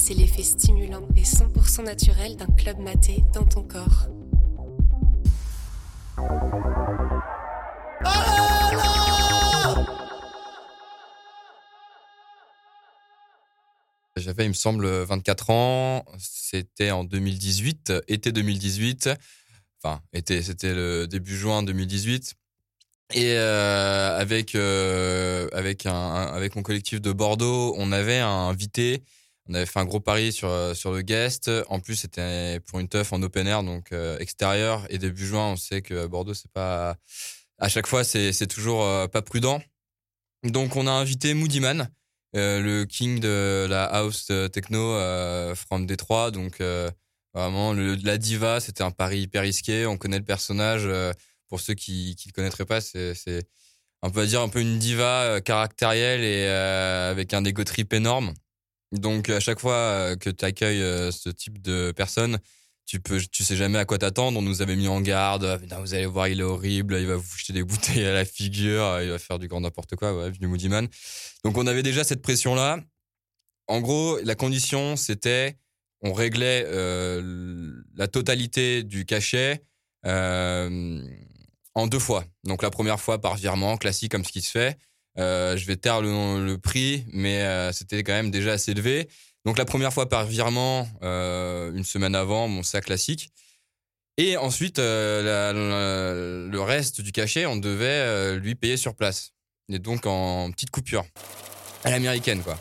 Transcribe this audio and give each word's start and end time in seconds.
c'est 0.00 0.14
l'effet 0.14 0.42
stimulant 0.42 1.06
et 1.14 1.24
100% 1.24 1.84
naturel 1.84 2.34
d'un 2.34 2.46
club 2.46 2.78
maté 2.78 3.22
dans 3.34 3.44
ton 3.44 3.62
corps. 3.62 4.08
J'avais, 14.16 14.46
il 14.46 14.48
me 14.48 14.54
semble, 14.54 14.86
24 14.86 15.50
ans. 15.50 16.04
C'était 16.18 16.90
en 16.90 17.04
2018, 17.04 17.92
été 18.08 18.32
2018. 18.32 19.10
Enfin, 19.82 20.00
été, 20.14 20.42
c'était 20.42 20.74
le 20.74 21.06
début 21.06 21.36
juin 21.36 21.62
2018. 21.62 22.34
Et 23.12 23.34
euh, 23.34 24.18
avec 24.18 24.54
euh, 24.54 25.48
avec 25.52 25.84
un, 25.84 25.92
avec 25.92 26.56
mon 26.56 26.62
collectif 26.62 27.00
de 27.02 27.12
Bordeaux, 27.12 27.74
on 27.76 27.92
avait 27.92 28.18
invité, 28.18 29.02
on 29.50 29.54
avait 29.54 29.66
fait 29.66 29.80
un 29.80 29.84
gros 29.84 30.00
pari 30.00 30.32
sur 30.32 30.50
sur 30.74 30.92
le 30.92 31.02
guest. 31.02 31.50
En 31.68 31.80
plus, 31.80 31.96
c'était 31.96 32.60
pour 32.60 32.80
une 32.80 32.88
teuf 32.88 33.12
en 33.12 33.22
open 33.22 33.46
air, 33.46 33.62
donc 33.62 33.92
euh, 33.92 34.18
extérieur. 34.18 34.86
Et 34.90 34.98
début 34.98 35.26
juin, 35.26 35.48
on 35.52 35.56
sait 35.56 35.82
que 35.82 36.06
Bordeaux, 36.06 36.34
c'est 36.34 36.50
pas 36.52 36.96
à 37.58 37.68
chaque 37.68 37.86
fois, 37.86 38.04
c'est 38.04 38.46
toujours 38.46 38.80
pas 39.10 39.22
prudent. 39.22 39.60
Donc, 40.44 40.76
on 40.76 40.86
a 40.86 40.90
invité 40.92 41.34
Moody 41.34 41.60
Man, 41.60 41.90
le 42.32 42.84
king 42.84 43.20
de 43.20 43.66
la 43.68 43.84
house 43.84 44.32
techno 44.52 44.96
from 45.54 45.86
Détroit. 45.86 46.30
Donc 46.30 46.62
vraiment 47.34 47.74
la 47.74 48.18
diva, 48.18 48.60
c'était 48.60 48.82
un 48.82 48.90
pari 48.90 49.22
hyper 49.22 49.42
risqué. 49.42 49.86
On 49.86 49.98
connaît 49.98 50.18
le 50.18 50.24
personnage 50.24 50.88
pour 51.48 51.60
ceux 51.60 51.74
qui 51.74 52.16
ne 52.24 52.30
le 52.30 52.32
connaîtraient 52.32 52.64
pas, 52.64 52.80
c'est 52.80 53.14
on 54.02 54.10
peut 54.10 54.26
dire 54.26 54.40
un 54.40 54.48
peu 54.48 54.60
une 54.60 54.78
diva 54.78 55.22
euh, 55.22 55.40
caractérielle 55.40 56.22
et 56.22 56.46
euh, 56.46 57.10
avec 57.10 57.34
un 57.34 57.44
ego 57.44 57.64
trip 57.64 57.92
énorme. 57.92 58.32
Donc 58.92 59.28
à 59.30 59.40
chaque 59.40 59.60
fois 59.60 59.74
euh, 59.74 60.16
que 60.16 60.30
tu 60.30 60.44
accueilles 60.44 61.12
ce 61.12 61.30
type 61.30 61.60
de 61.62 61.92
personne, 61.92 62.38
tu 62.86 63.00
peux 63.00 63.20
tu 63.20 63.44
sais 63.44 63.56
jamais 63.56 63.78
à 63.78 63.84
quoi 63.84 63.98
t'attendre. 63.98 64.38
On 64.38 64.42
nous 64.42 64.62
avait 64.62 64.76
mis 64.76 64.88
en 64.88 65.00
garde, 65.00 65.60
vous 65.80 65.94
allez 65.94 66.06
voir, 66.06 66.28
il 66.28 66.40
est 66.40 66.44
horrible, 66.44 66.96
il 66.98 67.06
va 67.06 67.16
vous 67.16 67.36
jeter 67.36 67.52
des 67.52 67.62
bouteilles 67.64 68.04
à 68.04 68.12
la 68.12 68.24
figure, 68.24 69.00
il 69.02 69.10
va 69.10 69.18
faire 69.18 69.38
du 69.38 69.48
grand 69.48 69.60
n'importe 69.60 69.96
quoi, 69.96 70.30
du 70.30 70.46
Moody 70.46 70.68
Man. 70.68 70.88
Donc 71.44 71.56
on 71.56 71.66
avait 71.66 71.82
déjà 71.82 72.04
cette 72.04 72.22
pression 72.22 72.54
là. 72.54 72.80
En 73.68 73.80
gros, 73.80 74.18
la 74.24 74.34
condition 74.34 74.96
c'était 74.96 75.56
on 76.02 76.12
réglait 76.12 76.64
la 77.94 78.08
totalité 78.08 78.82
du 78.82 79.04
cachet 79.04 79.62
euh, 80.06 81.02
en 81.74 81.86
deux 81.86 81.98
fois. 81.98 82.24
Donc 82.44 82.62
la 82.62 82.70
première 82.70 83.00
fois 83.00 83.20
par 83.20 83.36
virement 83.36 83.76
classique 83.76 84.12
comme 84.12 84.24
ce 84.24 84.32
qui 84.32 84.42
se 84.42 84.50
fait. 84.50 84.78
Euh, 85.18 85.56
je 85.56 85.66
vais 85.66 85.76
taire 85.76 86.00
le, 86.00 86.56
prix, 86.56 87.04
mais 87.12 87.42
euh, 87.42 87.72
c'était 87.72 88.02
quand 88.02 88.12
même 88.12 88.30
déjà 88.30 88.52
assez 88.52 88.72
élevé. 88.72 89.08
Donc 89.44 89.58
la 89.58 89.64
première 89.64 89.92
fois 89.92 90.08
par 90.08 90.24
virement, 90.24 90.88
euh, 91.02 91.72
une 91.74 91.84
semaine 91.84 92.14
avant, 92.14 92.48
mon 92.48 92.62
sac 92.62 92.84
classique. 92.84 93.30
Et 94.16 94.36
ensuite, 94.36 94.78
le 94.78 96.58
reste 96.58 97.00
du 97.00 97.10
cachet, 97.10 97.46
on 97.46 97.56
devait 97.56 98.36
lui 98.38 98.54
payer 98.54 98.76
sur 98.76 98.94
place. 98.94 99.32
Et 99.72 99.78
donc 99.78 100.04
en 100.04 100.50
petite 100.50 100.70
coupure. 100.70 101.04
À 101.84 101.90
l'américaine, 101.90 102.42
quoi. 102.42 102.58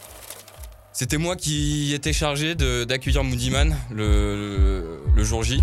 C'était 0.93 1.17
moi 1.17 1.35
qui 1.35 1.93
étais 1.93 2.13
chargé 2.13 2.55
d'accueillir 2.55 3.23
Moody 3.23 3.49
Man 3.49 3.75
le, 3.91 5.01
le 5.13 5.23
jour 5.23 5.43
J. 5.43 5.61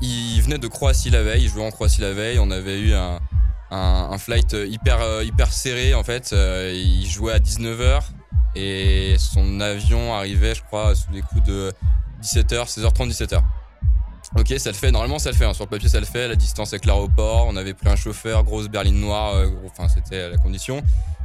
Il 0.00 0.40
venait 0.42 0.58
de 0.58 0.68
Croatie 0.68 1.10
la 1.10 1.22
veille, 1.22 1.44
il 1.44 1.48
jouait 1.48 1.64
en 1.64 1.70
Croatie 1.70 2.00
la 2.00 2.12
veille. 2.12 2.38
On 2.38 2.50
avait 2.50 2.78
eu 2.78 2.92
un, 2.94 3.20
un, 3.70 4.18
flight 4.18 4.52
hyper, 4.52 5.00
euh, 5.00 5.24
hyper 5.24 5.52
serré 5.52 5.94
en 5.94 6.04
fait. 6.04 6.32
Euh, 6.32 6.72
il 6.74 7.06
jouait 7.06 7.32
à 7.32 7.38
19h 7.38 8.02
et 8.54 9.16
son 9.18 9.60
avion 9.60 10.14
arrivait, 10.14 10.54
je 10.54 10.62
crois, 10.62 10.94
sous 10.94 11.10
les 11.12 11.22
coups 11.22 11.42
de 11.44 11.72
17h, 12.22 12.66
16h30, 12.66 13.10
17h. 13.10 13.42
Ok, 14.36 14.54
ça 14.58 14.70
le 14.70 14.76
fait. 14.76 14.90
Normalement, 14.90 15.18
ça 15.18 15.30
le 15.30 15.36
fait. 15.36 15.44
Hein. 15.44 15.54
Sur 15.54 15.64
le 15.64 15.70
papier, 15.70 15.88
ça 15.88 16.00
le 16.00 16.06
fait. 16.06 16.28
La 16.28 16.34
distance 16.34 16.72
avec 16.72 16.84
l'aéroport. 16.84 17.46
On 17.48 17.56
avait 17.56 17.74
pris 17.74 17.88
un 17.88 17.96
chauffeur, 17.96 18.42
grosse 18.44 18.68
berline 18.68 18.98
noire. 18.98 19.34
Euh, 19.34 19.50
enfin, 19.66 19.88
c'était 19.88 20.30
la 20.30 20.36
condition. 20.36 20.82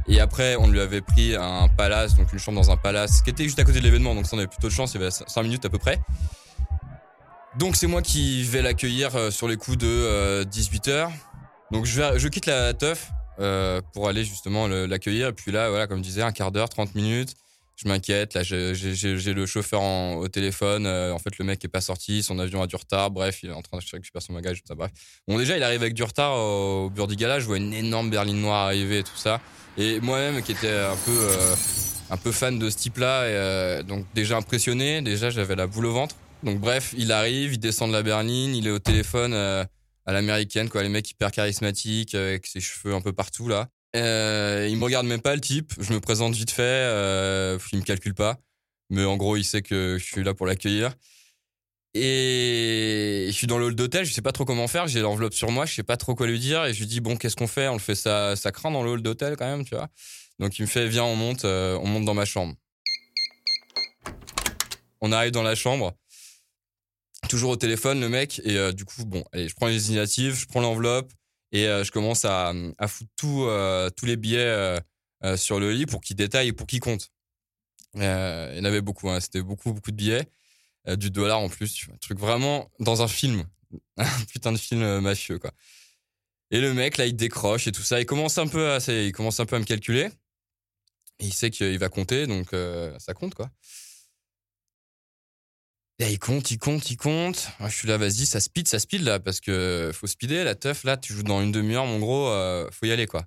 Et 0.08 0.20
après, 0.20 0.56
on 0.56 0.68
lui 0.68 0.80
avait 0.80 1.00
pris 1.00 1.34
un 1.36 1.68
palace, 1.68 2.14
donc 2.14 2.32
une 2.32 2.38
chambre 2.38 2.60
dans 2.60 2.70
un 2.70 2.76
palace, 2.76 3.22
qui 3.22 3.30
était 3.30 3.44
juste 3.44 3.58
à 3.58 3.64
côté 3.64 3.78
de 3.78 3.84
l'événement. 3.84 4.14
Donc 4.14 4.26
ça, 4.26 4.36
on 4.36 4.38
avait 4.38 4.46
plutôt 4.46 4.68
de 4.68 4.72
chance. 4.72 4.94
Il 4.94 5.00
y 5.00 5.02
avait 5.02 5.10
5 5.10 5.42
minutes 5.42 5.64
à 5.64 5.68
peu 5.68 5.78
près. 5.78 6.00
Donc 7.58 7.76
c'est 7.76 7.86
moi 7.86 8.02
qui 8.02 8.44
vais 8.44 8.62
l'accueillir 8.62 9.14
euh, 9.14 9.30
sur 9.30 9.46
les 9.46 9.56
coups 9.56 9.78
de 9.78 10.44
18h. 10.44 11.10
Euh, 11.72 11.76
Donc 11.76 11.86
je, 11.86 12.00
vais, 12.00 12.18
je 12.18 12.28
quitte 12.28 12.46
la 12.46 12.74
teuf 12.74 13.10
euh, 13.40 13.80
pour 13.92 14.08
aller 14.08 14.24
justement 14.24 14.68
l'accueillir. 14.68 15.28
Et 15.28 15.32
puis 15.32 15.52
là, 15.52 15.70
voilà, 15.70 15.86
comme 15.86 15.98
je 15.98 16.04
disais, 16.04 16.22
un 16.22 16.32
quart 16.32 16.52
d'heure, 16.52 16.68
30 16.68 16.94
minutes. 16.94 17.34
Je 17.76 17.88
m'inquiète. 17.88 18.34
Là, 18.34 18.42
j'ai 18.42 19.34
le 19.34 19.46
chauffeur 19.46 19.80
en, 19.80 20.14
au 20.14 20.28
téléphone. 20.28 20.86
en 20.86 21.18
fait, 21.18 21.38
le 21.38 21.44
mec 21.44 21.64
est 21.64 21.68
pas 21.68 21.80
sorti. 21.80 22.22
Son 22.22 22.38
avion 22.38 22.62
a 22.62 22.66
du 22.66 22.76
retard. 22.76 23.10
Bref, 23.10 23.42
il 23.42 23.50
est 23.50 23.54
en 23.54 23.62
train 23.62 23.78
de 23.78 23.82
récupérer 23.90 24.22
son 24.22 24.34
bagage. 24.34 24.62
Tout 24.62 24.68
ça. 24.68 24.74
Bon, 25.26 25.38
déjà, 25.38 25.56
il 25.56 25.62
arrive 25.62 25.80
avec 25.80 25.94
du 25.94 26.02
retard 26.02 26.36
au, 26.36 26.90
Burdigala. 26.90 27.40
Je 27.40 27.46
vois 27.46 27.56
une 27.56 27.72
énorme 27.72 28.10
berline 28.10 28.40
noire 28.40 28.66
arriver 28.66 28.98
et 28.98 29.02
tout 29.02 29.16
ça. 29.16 29.40
Et 29.78 30.00
moi-même, 30.00 30.42
qui 30.42 30.52
était 30.52 30.70
un 30.70 30.96
peu, 31.06 31.28
un 32.10 32.16
peu 32.18 32.30
fan 32.30 32.58
de 32.58 32.68
ce 32.68 32.76
type-là, 32.76 33.82
donc 33.82 34.04
déjà 34.14 34.36
impressionné. 34.36 35.00
Déjà, 35.00 35.30
j'avais 35.30 35.56
la 35.56 35.66
boule 35.66 35.86
au 35.86 35.92
ventre. 35.92 36.14
Donc 36.42 36.58
bref, 36.58 36.94
il 36.96 37.12
arrive, 37.12 37.54
il 37.54 37.58
descend 37.58 37.88
de 37.88 37.94
la 37.94 38.02
berline, 38.02 38.54
il 38.54 38.66
est 38.66 38.70
au 38.70 38.78
téléphone 38.78 39.32
euh, 39.32 39.64
à 40.06 40.12
l'américaine, 40.12 40.68
quoi. 40.68 40.82
Les 40.82 40.88
mecs 40.88 41.10
hyper 41.10 41.30
charismatiques, 41.30 42.14
euh, 42.14 42.30
avec 42.30 42.46
ses 42.46 42.60
cheveux 42.60 42.94
un 42.94 43.00
peu 43.00 43.12
partout 43.12 43.48
là. 43.48 43.68
Euh, 43.94 44.66
il 44.70 44.76
me 44.78 44.84
regarde 44.84 45.06
même 45.06 45.20
pas 45.20 45.34
le 45.34 45.40
type. 45.40 45.72
Je 45.78 45.92
me 45.92 46.00
présente 46.00 46.34
vite 46.34 46.50
fait. 46.50 46.62
Euh, 46.62 47.58
il 47.72 47.80
me 47.80 47.84
calcule 47.84 48.14
pas, 48.14 48.38
mais 48.90 49.04
en 49.04 49.16
gros, 49.16 49.36
il 49.36 49.44
sait 49.44 49.62
que 49.62 49.96
je 49.98 50.04
suis 50.04 50.24
là 50.24 50.34
pour 50.34 50.46
l'accueillir. 50.46 50.94
Et 51.94 53.26
je 53.28 53.32
suis 53.32 53.46
dans 53.46 53.58
le 53.58 53.66
hall 53.66 53.74
d'hôtel, 53.74 54.06
je 54.06 54.12
sais 54.12 54.22
pas 54.22 54.32
trop 54.32 54.46
comment 54.46 54.66
faire. 54.66 54.86
J'ai 54.86 55.00
l'enveloppe 55.00 55.34
sur 55.34 55.50
moi, 55.50 55.66
je 55.66 55.74
sais 55.74 55.82
pas 55.82 55.98
trop 55.98 56.14
quoi 56.14 56.26
lui 56.26 56.38
dire. 56.38 56.64
Et 56.64 56.72
je 56.72 56.80
lui 56.80 56.86
dis 56.86 57.00
bon, 57.00 57.16
qu'est-ce 57.16 57.36
qu'on 57.36 57.46
fait? 57.46 57.68
On 57.68 57.74
le 57.74 57.80
fait 57.80 57.94
ça, 57.94 58.34
ça 58.34 58.50
craint 58.50 58.70
dans 58.70 58.82
le 58.82 58.90
hall 58.92 59.02
d'hôtel 59.02 59.36
quand 59.36 59.46
même, 59.46 59.64
tu 59.64 59.74
vois. 59.74 59.88
Donc 60.38 60.58
il 60.58 60.62
me 60.62 60.66
fait 60.66 60.88
viens, 60.88 61.04
on 61.04 61.16
monte, 61.16 61.44
on 61.44 61.86
monte 61.86 62.06
dans 62.06 62.14
ma 62.14 62.24
chambre. 62.24 62.54
On 65.02 65.12
arrive 65.12 65.32
dans 65.32 65.42
la 65.42 65.54
chambre 65.54 65.92
toujours 67.28 67.50
au 67.50 67.56
téléphone 67.56 68.00
le 68.00 68.08
mec 68.08 68.40
et 68.44 68.56
euh, 68.56 68.72
du 68.72 68.84
coup 68.84 69.04
bon 69.04 69.24
allez 69.32 69.48
je 69.48 69.54
prends 69.54 69.66
les 69.66 69.88
initiatives 69.88 70.34
je 70.34 70.46
prends 70.46 70.60
l'enveloppe 70.60 71.10
et 71.52 71.66
euh, 71.66 71.84
je 71.84 71.92
commence 71.92 72.24
à, 72.24 72.52
à 72.78 72.88
foutre 72.88 73.10
euh, 73.24 73.90
tous 73.90 74.06
les 74.06 74.16
billets 74.16 74.78
sur 75.36 75.60
le 75.60 75.72
lit 75.72 75.86
pour 75.86 76.00
qu'il 76.00 76.16
détaille 76.16 76.48
et 76.48 76.52
pour 76.52 76.66
qu'il 76.66 76.80
compte 76.80 77.10
il 77.94 78.02
y 78.02 78.60
en 78.60 78.64
avait 78.64 78.80
beaucoup 78.80 79.08
hein, 79.08 79.20
c'était 79.20 79.42
beaucoup 79.42 79.72
beaucoup 79.72 79.90
de 79.90 79.96
billets 79.96 80.28
du 80.96 81.10
dollar 81.10 81.38
en 81.38 81.48
plus 81.48 81.86
un 81.92 81.96
truc 81.98 82.18
vraiment 82.18 82.70
dans 82.80 83.02
un 83.02 83.08
film. 83.08 83.44
Un 83.96 84.24
putain 84.30 84.52
de 84.52 84.58
film 84.58 85.00
mafieux 85.00 85.38
quoi. 85.38 85.50
Et 86.50 86.60
le 86.60 86.74
mec 86.74 86.98
là 86.98 87.06
il 87.06 87.16
décroche 87.16 87.66
et 87.66 87.72
tout 87.72 87.82
ça 87.82 88.00
il 88.00 88.04
commence 88.04 88.36
un 88.36 88.46
peu 88.46 88.70
à 88.70 88.78
il 88.88 89.12
commence 89.12 89.40
un 89.40 89.46
peu 89.46 89.56
à 89.56 89.58
me 89.58 89.64
calculer. 89.64 90.10
Et 91.20 91.26
il 91.26 91.32
sait 91.32 91.50
qu'il 91.50 91.78
va 91.78 91.88
compter 91.88 92.26
donc 92.26 92.50
ça 92.98 93.14
compte 93.14 93.34
quoi 93.34 93.50
il 96.08 96.18
compte, 96.18 96.50
il 96.50 96.58
compte, 96.58 96.90
il 96.90 96.96
compte. 96.96 97.48
je 97.60 97.68
suis 97.68 97.88
là, 97.88 97.96
vas-y, 97.96 98.26
ça 98.26 98.40
speed, 98.40 98.68
ça 98.68 98.78
speed 98.78 99.02
là, 99.02 99.20
parce 99.20 99.40
que 99.40 99.90
faut 99.94 100.06
speeder, 100.06 100.44
la 100.44 100.54
teuf, 100.54 100.84
là, 100.84 100.96
tu 100.96 101.12
joues 101.12 101.22
dans 101.22 101.42
une 101.42 101.52
demi-heure, 101.52 101.86
mon 101.86 101.98
gros, 101.98 102.28
euh, 102.28 102.68
faut 102.70 102.86
y 102.86 102.92
aller, 102.92 103.06
quoi. 103.06 103.26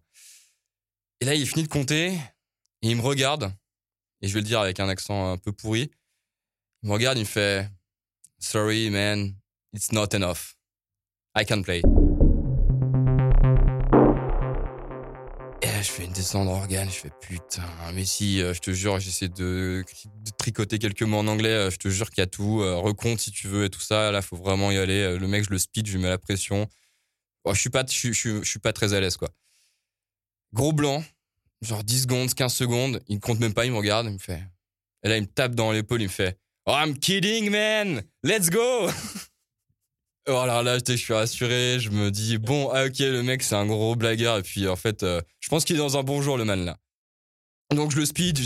Et 1.22 1.25
là, 1.25 1.36
il 1.36 1.47
finit 1.47 1.63
de 1.63 1.69
compter, 1.69 2.13
et 2.81 2.90
il 2.90 2.96
me 2.96 3.02
regarde, 3.02 3.53
et 4.22 4.28
je 4.28 4.34
vais 4.34 4.41
le 4.41 4.47
dire 4.47 4.59
avec 4.59 4.80
un 4.80 4.90
accent 4.90 5.31
un 5.31 5.38
peu 5.38 5.52
pourri. 5.52 5.91
Il 6.84 6.90
me 6.90 6.94
regarde, 6.94 7.18
il 7.18 7.22
me 7.22 7.25
fait, 7.25 7.69
Sorry, 8.40 8.90
man, 8.90 9.36
it's 9.74 9.92
not 9.92 10.13
enough. 10.13 10.56
I 11.36 11.45
can 11.45 11.63
play. 11.63 11.81
Je 15.81 15.89
fais 15.89 16.06
une 16.06 16.13
descente 16.13 16.48
d'organe, 16.48 16.89
je 16.89 16.95
fais 16.95 17.12
putain, 17.22 17.63
mais 17.94 18.06
si, 18.06 18.42
euh, 18.42 18.54
je 18.54 18.60
te 18.60 18.72
jure, 18.72 19.00
j'essaie 19.00 19.30
de, 19.30 19.83
tricoter 20.38 20.80
quelques 20.80 21.04
mots 21.04 21.18
en 21.18 21.27
anglais, 21.27 21.50
euh, 21.50 21.72
je 21.72 21.77
te 21.77 21.89
jure 21.89 22.10
qu'il 22.10 22.22
y 22.22 22.24
a 22.24 22.27
tout, 22.27 22.62
euh, 22.62 22.75
recompte 22.75 23.19
si 23.19 23.31
tu 23.31 23.48
veux 23.48 23.66
et 23.66 23.69
tout 23.69 23.81
ça, 23.81 24.12
là, 24.12 24.22
faut 24.22 24.36
vraiment 24.36 24.72
y 24.72 24.77
aller. 24.77 25.18
Le 25.18 25.27
mec, 25.27 25.44
je 25.45 25.50
le 25.50 25.57
speed, 25.57 25.88
je 25.88 25.94
lui 25.94 26.04
mets 26.04 26.10
la 26.10 26.18
pression. 26.18 26.68
Oh, 27.44 27.54
je 27.54 27.60
suis 27.60 27.69
pas, 27.69 27.83
je 27.88 28.42
suis 28.44 28.60
pas 28.60 28.74
très 28.74 28.94
à 28.94 29.00
l'aise, 29.00 29.18
quoi. 29.18 29.30
Gros 30.54 30.72
blanc, 30.72 31.04
genre 31.62 31.83
10 31.83 32.04
secondes, 32.04 32.33
15 32.33 32.54
secondes, 32.54 33.01
il 33.07 33.16
ne 33.16 33.21
compte 33.21 33.39
même 33.39 33.54
pas, 33.54 33.66
il 33.66 33.71
me 33.71 33.78
regarde, 33.78 34.07
il 34.07 34.13
me 34.13 34.19
fait. 34.19 34.44
Et 35.04 35.10
là, 35.10 35.18
il 35.18 35.21
me 35.24 35.28
tape 35.28 35.56
dans 35.56 35.71
l'épaule, 35.71 36.01
il 36.01 36.06
me 36.06 36.10
fait 36.10 36.38
Oh, 36.68 36.74
I'm 36.74 36.98
kidding, 36.98 37.51
man! 37.51 38.04
Let's 38.24 38.50
go! 38.50 38.89
Oh 40.27 40.44
là 40.45 40.77
je 40.88 40.95
suis 40.95 41.13
rassuré, 41.13 41.77
je 41.80 41.92
me 41.92 42.10
dis 42.10 42.39
bon, 42.39 42.69
ah, 42.74 42.86
ok, 42.86 42.98
le 43.00 43.22
mec 43.22 43.44
c'est 43.44 43.54
un 43.54 43.68
gros 43.68 43.95
blagueur 43.95 44.38
et 44.38 44.42
puis 44.42 44.68
en 44.68 44.75
fait, 44.75 45.04
euh, 45.04 45.22
je 45.39 45.50
pense 45.50 45.66
qu'il 45.66 45.75
est 45.75 45.80
dans 45.80 45.98
un 45.98 46.04
bon 46.04 46.22
jour 46.24 46.36
le 46.38 46.45
man 46.45 46.66
là. 46.66 46.77
Donc 47.72 47.92
je 47.92 47.98
le 47.98 48.06
speed, 48.06 48.39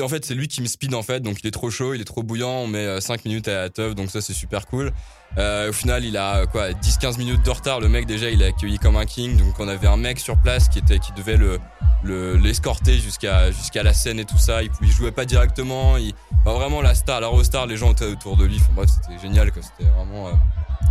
en 0.00 0.08
fait 0.08 0.24
c'est 0.24 0.34
lui 0.34 0.48
qui 0.48 0.62
me 0.62 0.66
speed 0.66 0.94
en 0.94 1.02
fait, 1.02 1.20
donc 1.20 1.38
il 1.42 1.46
est 1.46 1.52
trop 1.52 1.70
chaud, 1.70 1.94
il 1.94 2.00
est 2.00 2.04
trop 2.04 2.24
bouillant, 2.24 2.50
on 2.50 2.66
met 2.66 3.00
5 3.00 3.14
euh, 3.14 3.22
minutes 3.24 3.46
à 3.46 3.54
la 3.54 3.70
teuf, 3.70 3.94
donc 3.94 4.10
ça 4.10 4.20
c'est 4.20 4.32
super 4.32 4.66
cool. 4.66 4.92
Euh, 5.38 5.70
au 5.70 5.72
final 5.72 6.04
il 6.04 6.16
a 6.16 6.46
quoi 6.46 6.70
10-15 6.70 7.18
minutes 7.18 7.44
de 7.44 7.50
retard, 7.50 7.78
le 7.78 7.88
mec 7.88 8.06
déjà 8.06 8.28
il 8.28 8.42
a 8.42 8.46
accueilli 8.46 8.78
comme 8.78 8.96
un 8.96 9.06
king, 9.06 9.36
donc 9.36 9.60
on 9.60 9.68
avait 9.68 9.88
un 9.88 9.96
mec 9.96 10.18
sur 10.18 10.40
place 10.40 10.68
qui 10.68 10.80
était 10.80 10.98
qui 10.98 11.12
devait 11.12 11.36
le 11.36 11.58
le 12.02 12.36
l'escorter 12.36 12.98
jusqu'à 12.98 13.52
jusqu'à 13.52 13.82
la 13.84 13.94
scène 13.94 14.18
et 14.18 14.24
tout 14.24 14.38
ça. 14.38 14.62
Il, 14.62 14.70
il 14.80 14.90
jouait 14.90 15.12
pas 15.12 15.24
directement. 15.24 15.96
Vraiment 16.44 16.82
la 16.82 16.94
star, 16.94 17.20
la 17.20 17.28
rostar, 17.28 17.66
les 17.66 17.76
gens 17.76 17.92
étaient 17.92 18.06
autour 18.06 18.36
de 18.36 18.44
lui. 18.44 18.56
Enfin, 18.56 18.72
bref, 18.74 18.90
c'était 18.90 19.20
génial. 19.20 19.52
C'était 19.54 19.88
vraiment, 19.90 20.30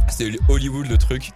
c'était 0.09 0.38
Hollywood 0.50 0.88
le 0.88 0.98
truc. 0.98 1.31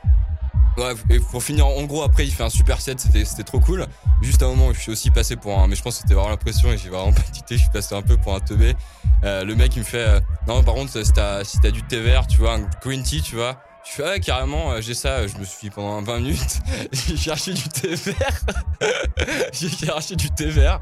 Bref, 0.77 1.05
et 1.09 1.19
pour 1.19 1.41
finir, 1.41 1.67
en 1.67 1.83
gros, 1.83 2.03
après, 2.03 2.25
il 2.25 2.31
fait 2.31 2.43
un 2.43 2.49
super 2.49 2.81
set, 2.81 2.99
c'était, 2.99 3.43
trop 3.43 3.59
cool. 3.59 3.85
Juste 4.21 4.41
à 4.43 4.45
un 4.45 4.49
moment, 4.49 4.73
je 4.73 4.79
suis 4.79 4.91
aussi 4.91 5.09
passé 5.09 5.37
pour 5.37 5.57
un, 5.57 5.67
mais 5.67 5.75
je 5.75 5.81
pense 5.81 5.95
que 5.95 6.01
c'était 6.01 6.15
vraiment 6.15 6.29
l'impression 6.29 6.69
et 6.71 6.77
j'ai 6.77 6.89
vraiment 6.89 7.13
pas 7.13 7.21
tité, 7.21 7.55
je 7.55 7.61
suis 7.61 7.71
passé 7.71 7.95
un 7.95 8.01
peu 8.01 8.17
pour 8.17 8.35
un 8.35 8.41
teubé. 8.41 8.75
Euh, 9.23 9.45
le 9.45 9.55
mec, 9.55 9.73
il 9.75 9.79
me 9.79 9.85
fait, 9.85 10.05
euh, 10.05 10.19
non, 10.47 10.63
par 10.63 10.73
contre, 10.73 11.01
si 11.01 11.13
t'as, 11.13 11.45
si 11.45 11.59
du 11.59 11.81
thé 11.83 12.01
vert, 12.01 12.27
tu 12.27 12.37
vois, 12.37 12.55
un 12.55 12.69
green 12.81 13.03
tea, 13.03 13.21
tu 13.21 13.35
vois. 13.35 13.57
Je 13.85 13.91
fais, 14.01 14.19
carrément, 14.19 14.71
euh, 14.71 14.81
j'ai 14.81 14.95
ça, 14.95 15.27
je 15.27 15.37
me 15.37 15.45
suis 15.45 15.69
pendant 15.69 16.01
20 16.01 16.19
minutes, 16.19 16.59
j'ai 16.91 17.15
cherché 17.15 17.53
du 17.53 17.69
thé 17.69 17.95
vert. 17.95 18.45
j'ai 19.53 19.69
cherché 19.69 20.15
du 20.15 20.29
thé 20.31 20.49
vert. 20.49 20.81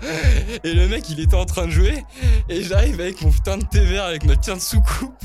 Et 0.64 0.74
le 0.74 0.88
mec, 0.88 1.08
il 1.10 1.20
était 1.20 1.36
en 1.36 1.46
train 1.46 1.68
de 1.68 1.72
jouer. 1.72 2.04
Et 2.50 2.64
j'arrive 2.64 3.00
avec 3.00 3.22
mon 3.22 3.30
putain 3.30 3.58
de 3.58 3.66
thé 3.66 3.82
vert, 3.82 4.06
avec 4.06 4.24
ma 4.24 4.34
putain 4.34 4.56
de 4.56 4.62
soucoupe. 4.62 5.22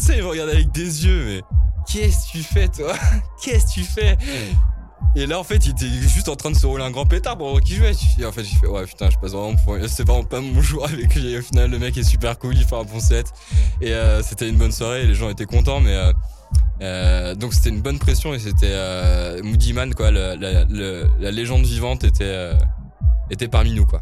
Ça, 0.00 0.14
il 0.16 0.22
me 0.22 0.28
regarde 0.28 0.50
avec 0.50 0.70
des 0.72 1.06
yeux, 1.06 1.24
mais 1.26 1.40
qu'est-ce 1.90 2.26
que 2.26 2.38
tu 2.38 2.42
fais, 2.42 2.68
toi 2.68 2.94
Qu'est-ce 3.42 3.66
que 3.66 3.80
tu 3.80 3.84
fais 3.84 4.16
et 5.14 5.26
là, 5.26 5.38
en 5.38 5.44
fait, 5.44 5.66
il 5.66 5.72
était 5.72 5.86
juste 5.86 6.28
en 6.28 6.36
train 6.36 6.50
de 6.50 6.56
se 6.56 6.66
rouler 6.66 6.84
un 6.84 6.90
grand 6.90 7.04
pétard 7.04 7.36
pendant 7.36 7.58
qu'il 7.58 7.76
jouait. 7.76 7.92
Et 8.18 8.24
en 8.24 8.32
fait, 8.32 8.44
j'ai 8.44 8.56
fait, 8.56 8.66
ouais, 8.66 8.86
putain, 8.86 9.10
je 9.10 9.18
passe 9.18 9.32
vraiment 9.32 9.54
pour. 9.56 9.76
C'est 9.86 10.06
vraiment 10.06 10.24
pas 10.24 10.40
mon 10.40 10.62
jour 10.62 10.86
avec 10.86 11.14
lui. 11.14 11.32
Et 11.32 11.38
au 11.38 11.42
final, 11.42 11.70
le 11.70 11.78
mec 11.78 11.96
est 11.98 12.02
super 12.02 12.38
cool, 12.38 12.56
il 12.56 12.64
fait 12.64 12.76
un 12.76 12.84
bon 12.84 12.98
set. 12.98 13.26
Et 13.82 13.92
euh, 13.92 14.22
c'était 14.22 14.48
une 14.48 14.56
bonne 14.56 14.72
soirée, 14.72 15.04
les 15.04 15.14
gens 15.14 15.28
étaient 15.28 15.44
contents, 15.44 15.80
mais. 15.80 15.94
Euh, 15.94 16.12
euh, 16.80 17.34
donc 17.36 17.54
c'était 17.54 17.68
une 17.68 17.80
bonne 17.80 17.98
pression 17.98 18.34
et 18.34 18.40
c'était 18.40 18.70
euh, 18.70 19.40
Moody 19.42 19.72
Man, 19.72 19.94
quoi. 19.94 20.10
Le, 20.10 20.34
la, 20.34 20.64
le, 20.64 21.08
la 21.20 21.30
légende 21.30 21.64
vivante 21.64 22.04
était, 22.04 22.52
était 23.30 23.48
parmi 23.48 23.72
nous, 23.72 23.84
quoi. 23.84 24.00